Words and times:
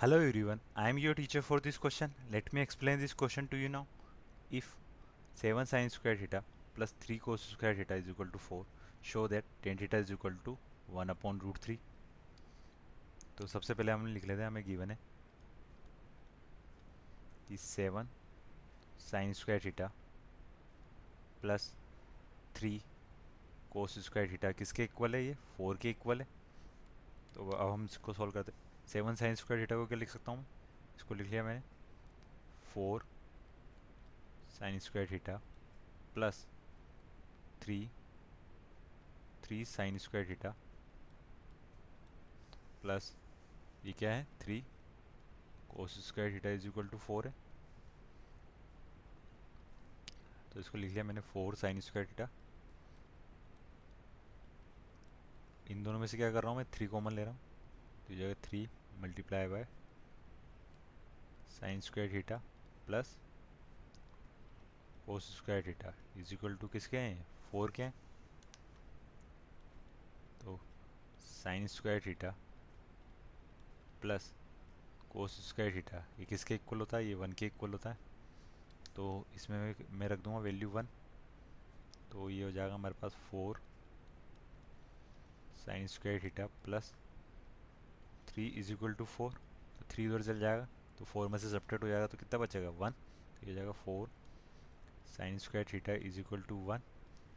Hello 0.00 0.16
everyone, 0.16 0.60
I 0.76 0.88
am 0.90 0.98
your 0.98 1.12
teacher 1.12 1.40
for 1.42 1.58
this 1.58 1.76
question. 1.76 2.12
Let 2.32 2.52
me 2.52 2.60
explain 2.60 3.00
this 3.00 3.12
question 3.12 3.48
to 3.48 3.56
you 3.56 3.68
now. 3.68 3.84
If 4.48 4.66
7 5.34 5.66
sin 5.66 5.90
square 5.90 6.14
theta 6.14 6.40
plus 6.76 6.92
3 7.00 7.18
cos 7.18 7.46
square 7.54 7.74
theta 7.74 7.96
is 7.96 8.08
equal 8.08 8.28
to 8.34 8.38
4, 8.38 8.64
show 9.02 9.26
that 9.26 9.48
tan 9.64 9.76
theta 9.76 9.96
is 9.96 10.12
equal 10.12 10.36
to 10.44 10.56
1 10.98 11.10
upon 11.10 11.40
root 11.46 11.58
3. 11.64 11.76
तो 13.38 13.46
सबसे 13.46 13.74
पहले 13.74 13.92
हम 13.92 14.06
लिख 14.06 14.26
लेते 14.26 14.40
हैं 14.40 14.48
हमें 14.48 14.64
given 14.66 14.90
है 14.90 14.98
कि 17.48 17.58
7 17.64 18.06
sin 19.08 19.34
square 19.40 19.60
theta 19.64 19.90
plus 21.42 21.70
3 22.60 22.80
cos 23.72 23.98
square 24.06 24.32
theta 24.32 24.52
किसके 24.62 24.84
इक्वल 24.92 25.14
है 25.14 25.24
ये 25.26 25.36
4 25.60 25.82
के 25.82 25.90
इक्वल 25.98 26.20
है 26.20 26.28
तो 27.34 27.50
अब 27.50 27.70
हम 27.72 27.84
इसको 27.92 28.12
सॉल्व 28.12 28.32
करते 28.32 28.52
हैं 28.52 28.67
सेवन 28.88 29.14
साइन 29.14 29.34
स्क्वायर 29.34 29.62
थीटा 29.62 29.76
को 29.76 29.86
क्या 29.86 29.98
लिख 29.98 30.10
सकता 30.10 30.32
हूँ? 30.32 30.44
इसको 30.96 31.14
लिख 31.14 31.26
लिया 31.26 31.42
मैंने। 31.44 31.62
Four 32.64 33.04
sine 34.50 34.78
square 34.78 35.10
theta 35.10 35.36
plus 36.14 36.46
three 37.62 37.78
three 39.44 39.64
sine 39.64 39.98
square 39.98 40.28
theta 40.30 40.54
plus 42.82 43.14
ये 43.84 43.92
क्या 43.92 44.12
है? 44.12 44.26
Three. 44.40 44.60
Cos 45.70 45.98
square 46.06 46.34
theta 46.34 46.50
is 46.50 46.66
equal 46.68 46.88
to 46.88 46.98
four 46.98 47.26
है। 47.26 47.34
तो 50.52 50.60
इसको 50.60 50.78
लिख 50.78 50.92
लिया 50.92 51.04
मैंने, 51.04 51.20
फोर 51.22 51.54
साइन 51.54 51.80
स्क्वायर 51.80 52.06
थीटा 52.06 52.28
इन 55.70 55.82
दोनों 55.82 55.98
में 55.98 56.06
से 56.06 56.16
क्या 56.16 56.30
कर 56.32 56.42
रहा 56.42 56.50
हूँ 56.50 56.58
मैं? 56.58 56.66
थ्री 56.72 56.86
कॉमन 56.86 57.12
ले 57.12 57.24
रहा 57.24 57.32
हूँ। 57.32 57.40
तो 58.08 58.14
जगह 58.14 58.34
three 58.44 58.68
multiply 59.02 59.46
by 59.48 59.66
sine 61.50 61.80
square 61.80 62.12
theta 62.12 62.36
plus 62.86 63.16
cos 65.06 65.24
square 65.36 65.62
theta 65.66 65.92
is 66.20 66.32
equal 66.34 66.56
to 66.56 66.68
किसके 66.68 66.98
हैं? 66.98 67.26
फोर 67.50 67.70
के 67.76 67.82
हैं। 67.82 67.94
तो 70.42 70.58
sine 71.22 71.66
square 71.66 72.02
theta 72.06 72.34
plus 74.02 74.32
cos 75.12 75.38
square 75.48 75.74
theta 75.76 76.04
ये 76.18 76.24
किसके 76.24 76.54
इक्वल 76.54 76.78
होता 76.80 76.96
है? 76.96 77.06
ये 77.06 77.14
वन 77.14 77.32
के 77.32 77.46
इक्वल 77.46 77.70
होता 77.72 77.90
है। 77.90 77.98
तो 78.96 79.26
इसमें 79.36 79.74
मैं 79.90 80.08
रख 80.08 80.18
दूँगा 80.20 80.38
वैल्यू 80.40 80.68
वन 80.70 80.88
तो 82.12 82.28
ये 82.30 82.44
हो 82.44 82.50
जाएगा 82.50 82.74
हमारे 82.74 82.94
पास 83.02 83.14
four 83.30 83.60
sine 85.64 85.86
square 85.86 86.22
theta 86.24 86.46
plus 86.64 86.92
three 88.38 88.46
is 88.58 88.70
equal 88.72 88.92
to 88.94 89.04
four 89.04 89.30
तो 89.78 89.84
थ्री 89.90 90.06
उधर 90.08 90.22
चल 90.22 90.38
जाएगा 90.40 90.66
तो 90.98 91.04
फोर 91.04 91.28
में 91.28 91.36
से 91.38 91.48
सब्ट्रेक्ट 91.50 91.84
हो 91.84 91.88
जाएगा 91.88 92.06
तो 92.06 92.16
कितना 92.18 92.38
बचेगा? 92.38 92.68
वन 92.70 92.90
तो 92.90 93.46
ये 93.46 93.54
जाएगा 93.54 93.72
four 93.72 94.10
sine 95.08 95.38
square 95.38 95.66
theta 95.72 95.92
is 96.08 96.20
equal 96.20 96.42
to 96.48 96.56
one 96.66 96.82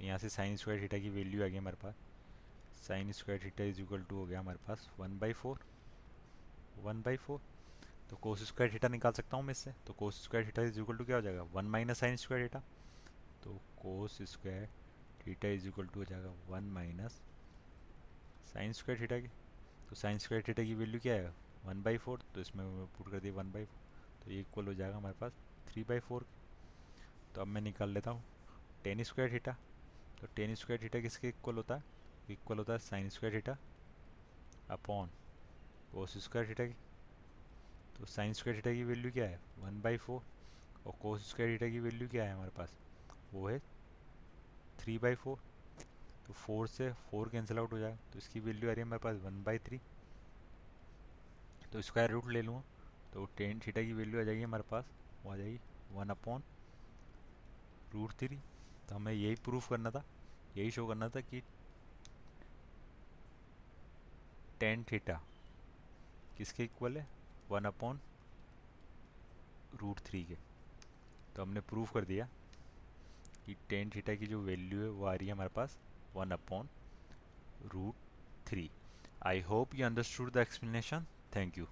यहाँ 0.00 0.18
से 0.18 0.28
साइन 0.28 0.56
स्क्वायर 0.56 0.82
थीटा 0.82 0.98
की 0.98 1.10
वैल्यू 1.10 1.42
आ 1.44 1.46
गई 1.46 1.56
हमारे 1.56 1.76
पास. 1.82 1.94
Sine 2.86 3.12
square 3.12 3.40
theta 3.44 3.64
is 3.64 3.80
equal 3.82 4.02
to 4.08 4.16
हो 4.16 4.26
गया 4.26 4.40
हमारे 4.40 4.58
पास 4.68 4.88
one 4.98 5.18
by 5.18 5.32
four 5.32 5.58
one 6.84 7.02
by 7.02 7.16
four 7.26 7.40
तो 8.10 8.16
कोस 8.22 8.46
स्क्वायर 8.48 8.74
थीटा 8.74 8.88
निकाल 8.88 9.12
सकता 9.12 9.36
हूँ 9.36 9.44
मैं 9.44 9.52
इससे. 9.52 9.74
तो 9.86 9.92
cos 9.92 10.24
square 10.24 10.46
theta 10.46 10.62
is 10.62 10.80
equal 10.80 10.96
to 10.96 11.04
क्या 11.04 11.16
हो 11.16 11.22
जाएगा? 11.22 11.42
One 11.54 11.64
minus 11.66 12.00
sine 12.00 12.16
square 12.16 12.44
theta 12.44 12.62
तो 13.44 13.60
cos 13.82 14.22
square 14.32 14.68
theta 15.26 15.48
is 15.48 15.68
equal 15.68 15.86
to 15.86 16.00
हो 16.00 16.04
जाएगा 16.04 16.34
one 16.48 16.70
minus 16.74 17.20
sine 18.52 18.72
square 18.72 19.00
theta 19.00 19.18
की. 19.18 19.30
तो 19.88 19.94
साइन 19.96 20.18
स्क्वायर 20.18 20.44
थीटा 20.48 20.62
की 20.62 20.74
वैल्यू 20.74 21.00
क्या 21.00 21.14
है? 21.14 21.32
वन 21.64 21.82
बाई 21.82 21.96
फोर 21.98 22.22
तो 22.34 22.40
इसमें 22.40 22.86
पुट 22.88 23.10
कर 23.10 23.20
दिया 23.20 23.34
वन 23.34 23.52
बाई 23.52 23.64
तो 24.24 24.30
ये 24.30 24.40
इक्वल 24.40 24.66
हो 24.66 24.74
जाएगा 24.74 24.96
हमारे 24.96 25.14
पास 25.20 25.32
थ्री 25.68 25.82
बाई 25.84 26.00
फोर 26.00 26.26
तो 27.34 27.40
अब 27.40 27.46
मैं 27.46 27.60
निकाल 27.60 27.90
लेता 27.90 28.10
हूँ 28.10 28.22
टेन 28.84 29.02
स्क्वायर 29.02 29.32
थीटा 29.32 29.56
तो 30.20 30.26
टेन 30.36 30.54
स्क्वायर 30.54 30.82
थीटा 30.82 31.00
किसके 31.00 31.28
इक्वल 31.28 31.54
होता 31.56 31.74
है? 31.74 31.84
इक्वल 32.30 32.58
होता 32.58 32.72
है 32.72 32.78
sine 32.78 33.08
square 33.08 33.36
theta 33.36 33.56
upon 34.70 35.10
cos 35.92 36.16
square 36.24 36.48
theta 36.48 36.66
की। 36.66 36.74
तो 37.98 38.06
साइन 38.06 38.32
स्क्वायर 38.32 38.58
थीटा 38.58 38.72
की 38.72 38.84
वैल्यू 38.84 39.10
क्या 39.12 39.24
है? 39.24 39.40
वन 39.58 39.80
बाई 39.82 39.96
फोर, 39.96 40.22
और 40.86 40.92
कोस 41.02 41.28
स्क्वायर 41.30 41.54
थीटा 41.54 41.68
की 41.68 41.80
वैल्यू 41.80 42.08
क्या 42.08 42.24
है 42.24 42.32
हमारे 42.32 42.50
पास? 42.56 42.76
वो 43.32 43.48
है 43.48 43.58
थ्री 44.78 44.96
बाई 44.98 45.14
फोर 45.14 45.38
तो 46.26 46.32
फोर 46.32 46.68
से 46.68 46.90
फोर 47.10 47.28
कैंसिल 47.28 47.58
आउट 47.58 47.72
हो 47.72 47.78
जाएगा 47.78 47.98
तो 48.12 48.18
इसकी 48.18 48.40
वैल्यू 48.40 48.70
आ 48.70 48.72
रही 48.72 48.80
है 48.80 48.86
हमारे 48.86 49.02
पास 49.04 49.16
वन 49.24 49.42
बाई 49.44 49.58
थ्री 49.58 49.80
तो 51.72 51.82
स्क्वायर 51.82 52.10
रूट 52.10 52.26
ले 52.28 52.42
लूँगा 52.42 52.62
तो 53.14 53.24
टेन 53.36 53.60
थीटा 53.66 53.82
की 53.82 53.92
वैल्यू 53.92 54.20
आ 54.20 54.24
जाएगी 54.24 54.42
हमारे 54.42 54.62
पास, 54.70 54.84
वो 55.24 55.32
आ 55.32 55.36
जाएगी 55.36 55.58
वन 55.92 56.10
अपॉन 56.10 56.42
रूट 57.94 58.12
थ्री 58.20 58.38
तो 58.88 58.94
हमें 58.94 59.12
यही 59.12 59.34
प्रूफ 59.44 59.68
करना 59.70 59.90
था, 59.90 60.04
यही 60.56 60.70
शो 60.70 60.86
करना 60.86 61.08
था 61.08 61.20
कि 61.20 61.42
टेन 64.60 64.84
थीटा 64.92 65.20
किसके 66.36 66.64
इक्वल 66.64 66.96
है? 66.98 67.06
वन 67.50 67.64
अपॉन 67.64 68.00
रूट 69.80 70.00
थ्री 70.06 70.22
के। 70.24 70.36
तो 71.36 71.42
हमने 71.42 71.60
प्रूफ 71.60 71.92
कर 71.94 72.04
दिया 72.04 72.28
कि 73.46 73.56
टेन 73.68 73.90
थीटा 73.94 74.14
की 74.14 74.26
जो 74.26 74.40
वैल्यू 74.42 74.80
है, 74.82 74.88
वो 74.88 75.04
आ 75.04 75.14
रही 75.14 75.26
है 75.26 75.32
हमारे 75.32 75.50
पास 75.56 75.78
1 76.14 76.32
upon 76.32 76.68
root 77.72 77.94
3. 78.46 78.70
I 79.22 79.38
hope 79.40 79.74
you 79.76 79.84
understood 79.84 80.32
the 80.32 80.40
explanation. 80.40 81.06
Thank 81.32 81.56
you. 81.56 81.68